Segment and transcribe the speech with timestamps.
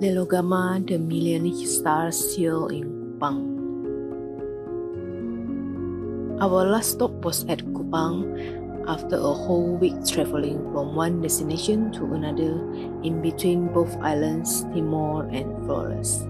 [0.00, 3.44] Lelogama, the million stars hill in Kupang.
[6.40, 8.32] Our last stop was at Kupang
[8.88, 12.64] after a whole week traveling from one destination to another
[13.04, 16.24] in between both islands, Timor and Flores.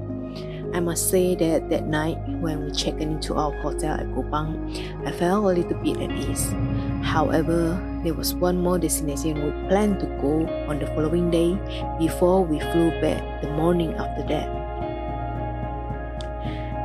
[0.72, 4.54] I must say that that night when we checked into our hotel at Kupang,
[5.06, 6.52] I felt a little bit at ease.
[7.02, 7.74] However,
[8.04, 11.58] there was one more destination we planned to go on the following day
[11.98, 14.59] before we flew back the morning after that.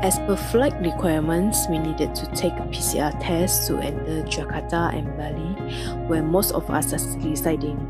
[0.06, 5.10] As per flight requirements, we needed to take a PCR test to enter Jakarta and
[5.18, 5.58] Bali,
[6.06, 7.82] where most of us are residing.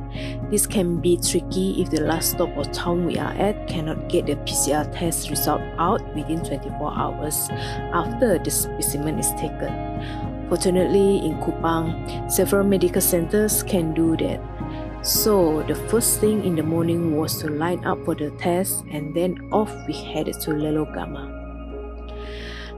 [0.49, 4.27] This can be tricky if the last stop or town we are at cannot get
[4.27, 7.49] the PCR test result out within 24 hours
[7.91, 9.75] after the specimen is taken.
[10.47, 14.39] Fortunately, in Kupang, several medical centers can do that.
[15.03, 19.13] So, the first thing in the morning was to line up for the test and
[19.13, 21.34] then off we headed to Lelogama.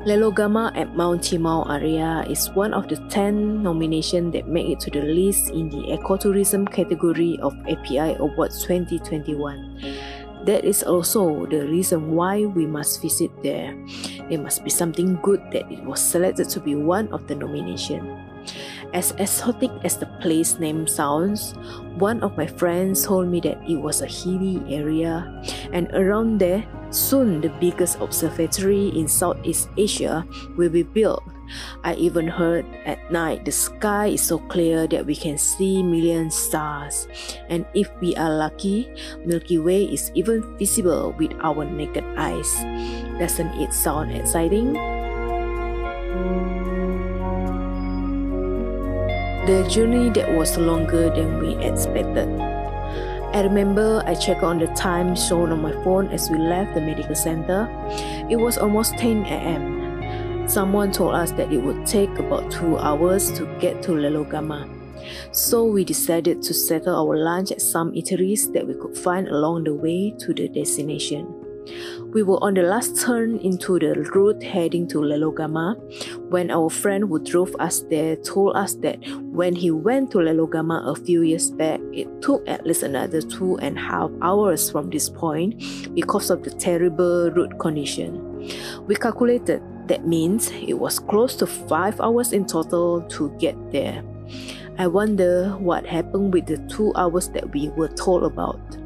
[0.08, 4.90] Lelogama at Mount Timau area is one of the 10 nominations that make it to
[4.90, 9.84] the list in the ecotourism category of API Awards 2021.
[10.46, 13.76] That is also the reason why we must visit there.
[14.32, 18.08] There must be something good that it was selected to be one of the nomination.
[18.94, 21.52] As exotic as the place name sounds,
[22.00, 25.28] one of my friends told me that it was a hilly area,
[25.74, 31.24] and around there Soon, the biggest observatory in Southeast Asia will be built.
[31.84, 36.32] I even heard at night the sky is so clear that we can see million
[36.32, 37.08] stars.
[37.50, 38.88] And if we are lucky,
[39.26, 42.52] Milky Way is even visible with our naked eyes.
[43.20, 44.74] Doesn't it sound exciting?
[49.48, 52.28] The journey that was longer than we expected.
[53.38, 56.82] I remember I checked on the time shown on my phone as we left the
[56.82, 57.70] medical center.
[58.32, 60.50] It was almost 10 a.m.
[60.50, 64.68] Someone told us that it would take about two hours to get to Lelogama.
[65.32, 69.66] So we decided to settle our lunch at some eateries that we could find along
[69.66, 71.37] the way to the destination.
[72.14, 75.76] We were on the last turn into the route heading to Lelogama
[76.30, 78.98] when our friend who drove us there told us that
[79.32, 83.58] when he went to Lelogama a few years back, it took at least another two
[83.60, 85.62] and a half hours from this point
[85.94, 88.24] because of the terrible route condition.
[88.88, 94.04] We calculated that means it was close to five hours in total to get there.
[94.78, 98.77] I wonder what happened with the two hours that we were told about.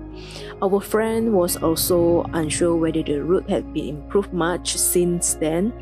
[0.61, 5.73] Our friend was also unsure whether the route had been improved much since then.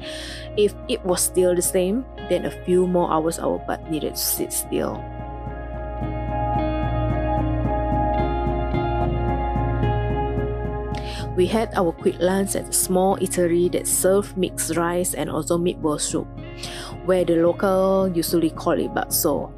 [0.56, 4.22] If it was still the same, then a few more hours our butt needed to
[4.22, 4.96] sit still.
[11.36, 15.58] We had our quick lunch at a small eatery that served mixed rice and also
[15.58, 16.28] meatball soup,
[17.06, 19.52] where the local usually call it bakso.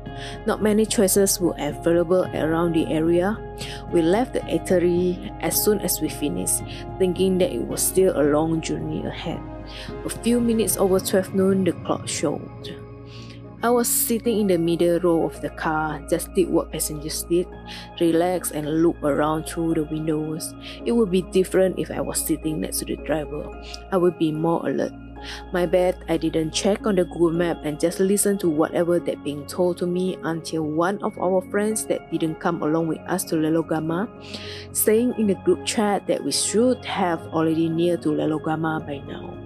[0.46, 3.38] Not many choices were available around the area.
[3.92, 6.62] We left the eatery as soon as we finished,
[7.00, 9.40] thinking that it was still a long journey ahead.
[10.06, 12.78] A few minutes over 12 noon, the clock showed.
[13.64, 17.48] I was sitting in the middle row of the car, just did what passengers did,
[18.00, 20.56] relax and look around through the windows.
[20.84, 23.46] It would be different if I was sitting next to the driver.
[23.92, 24.94] I would be more alert.
[25.52, 29.24] My bad, I didn't check on the Google map and just listen to whatever that
[29.24, 33.24] being told to me until one of our friends that didn't come along with us
[33.26, 34.08] to Lelogama,
[34.76, 39.38] saying in the group chat that we should have already near to Lelogama by now.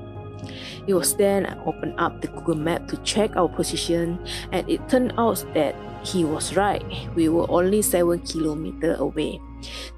[0.87, 4.19] It was then I opened up the Google map to check our position
[4.51, 5.75] and it turned out that
[6.05, 6.83] he was right.
[7.15, 9.41] We were only 7 kilometers away.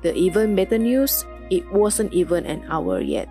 [0.01, 3.27] The even better news, it wasn't even an hour yet.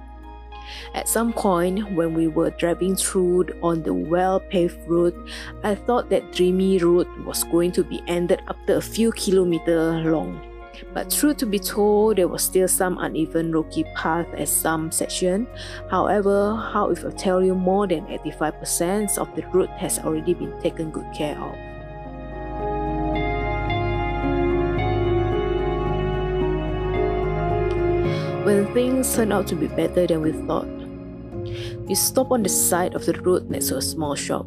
[0.95, 5.15] At some point, when we were driving through on the well-paved road,
[5.63, 10.41] I thought that dreamy road was going to be ended after a few kilometers long.
[10.93, 15.47] But true to be told, there was still some uneven rocky path at some section.
[15.91, 20.59] However, how if I tell you more than 85% of the route has already been
[20.61, 21.66] taken good care of?
[28.47, 30.69] When things turn out to be better than we thought.
[31.89, 34.47] We stopped on the side of the road next to a small shop.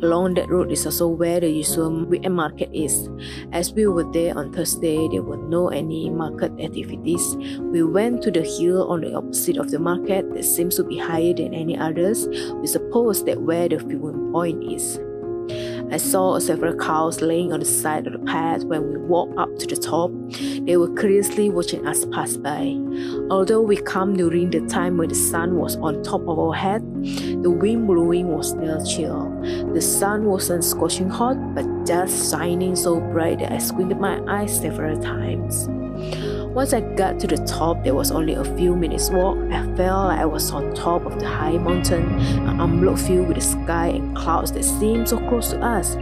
[0.00, 3.10] Along that road is also where the usual weekend market is.
[3.52, 7.36] As we were there on Thursday, there were no any market activities.
[7.60, 10.96] We went to the hill on the opposite of the market that seems to be
[10.96, 12.26] higher than any others.
[12.28, 14.98] We suppose that where the viewing point is.
[15.92, 19.56] I saw several cows laying on the side of the path when we walked up
[19.58, 20.10] to the top.
[20.66, 22.76] They were curiously watching us pass by.
[23.30, 26.82] Although we come during the time when the sun was on top of our head,
[27.40, 29.30] the wind blowing was still chill.
[29.72, 34.58] The sun wasn't scorching hot, but just shining so bright that I squinted my eyes
[34.58, 35.68] several times.
[36.52, 39.38] Once I got to the top, there was only a few minutes walk.
[39.52, 43.36] I felt like I was on top of the high mountain, an unblocked view with
[43.36, 45.94] the sky and clouds that seemed so close to us.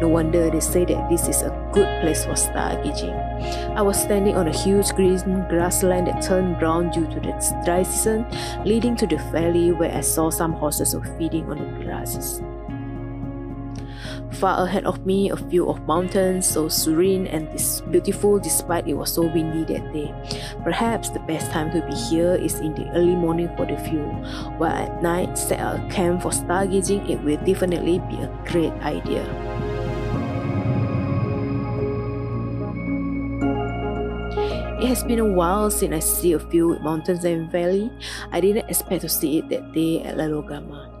[0.00, 3.31] No wonder they say that this is a good place for stargazing.
[3.76, 5.18] I was standing on a huge green
[5.48, 8.26] grassland that turned brown due to the dry season,
[8.64, 12.42] leading to the valley where I saw some horses were feeding on the grasses.
[14.32, 17.46] Far ahead of me, a view of mountains so serene and
[17.92, 20.12] beautiful despite it was so windy that day.
[20.64, 24.02] Perhaps the best time to be here is in the early morning for the view,
[24.56, 29.51] while at night set a camp for stargazing it will definitely be a great idea.
[34.92, 37.90] Has been a while since I see a few mountains and valley.
[38.30, 40.92] I didn't expect to see it that day at Lelogama.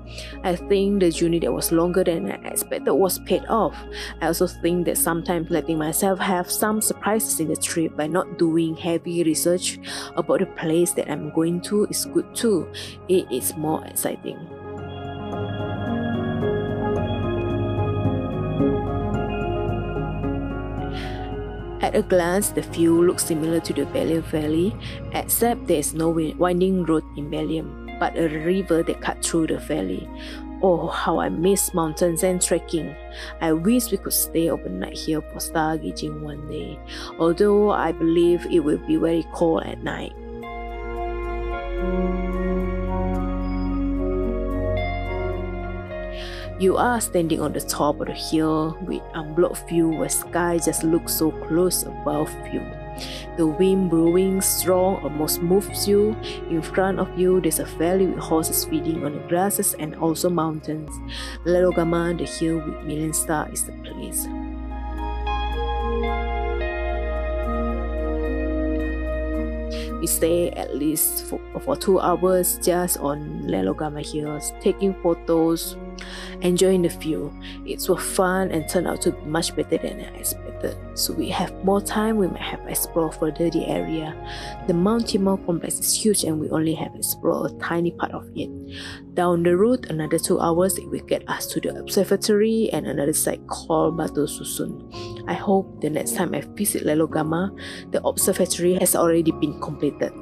[0.44, 3.76] I think the journey that was longer than I expected was paid off.
[4.22, 8.38] I also think that sometimes letting myself have some surprises in the trip by not
[8.38, 9.78] doing heavy research
[10.16, 12.72] about the place that I'm going to is good too.
[13.10, 14.40] It is more exciting.
[21.92, 24.74] At a glance, the view looks similar to the Baliem Valley,
[25.12, 29.58] except there is no winding road in Baliem but a river that cut through the
[29.58, 30.08] valley.
[30.62, 32.96] Oh, how I miss mountains and trekking.
[33.40, 36.78] I wish we could stay overnight here for stargazing one day,
[37.18, 40.14] although I believe it will be very cold at night.
[46.62, 50.84] You are standing on the top of the hill with unblocked view where sky just
[50.84, 52.62] looks so close above you.
[53.36, 56.14] The wind blowing strong almost moves you.
[56.50, 60.30] In front of you, there's a valley with horses feeding on the grasses and also
[60.30, 60.92] mountains.
[61.44, 64.28] Lelogama, the hill with million stars, is the place.
[70.00, 75.76] We stay at least for, for two hours just on Lelogama Hills, taking photos,
[76.42, 77.32] enjoying the view.
[77.66, 80.76] It was fun and turned out to be much better than I expected.
[80.94, 84.14] So we have more time, we might have explored further the area.
[84.66, 88.28] The Mount Timau complex is huge and we only have explored a tiny part of
[88.34, 88.50] it.
[89.14, 93.12] Down the road, another two hours it will get us to the observatory and another
[93.12, 94.88] site called Batu Susun.
[95.28, 97.50] I hope the next time I visit Lelogama,
[97.90, 100.12] the observatory has already been completed.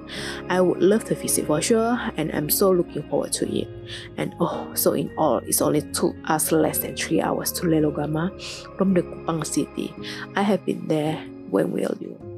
[0.48, 3.68] I would love to visit for sure and I'm so looking forward to it.
[4.16, 8.30] And oh, so in all, it's only took us less than 3 hours to Lelogama
[8.76, 9.94] from the Kupang city.
[10.36, 11.16] I have been there.
[11.50, 12.29] When will you?